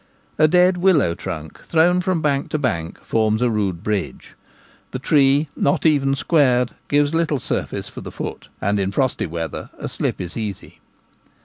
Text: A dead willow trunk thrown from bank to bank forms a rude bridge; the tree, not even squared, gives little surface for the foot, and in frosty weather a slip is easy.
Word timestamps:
A 0.39 0.47
dead 0.47 0.77
willow 0.77 1.13
trunk 1.13 1.59
thrown 1.63 2.01
from 2.01 2.23
bank 2.23 2.49
to 2.49 2.57
bank 2.57 2.99
forms 3.05 3.39
a 3.39 3.51
rude 3.51 3.83
bridge; 3.83 4.33
the 4.89 4.97
tree, 4.97 5.47
not 5.55 5.85
even 5.85 6.15
squared, 6.15 6.71
gives 6.87 7.13
little 7.13 7.37
surface 7.37 7.87
for 7.87 8.01
the 8.01 8.11
foot, 8.11 8.47
and 8.59 8.79
in 8.79 8.91
frosty 8.91 9.27
weather 9.27 9.69
a 9.77 9.87
slip 9.87 10.19
is 10.19 10.35
easy. 10.35 10.79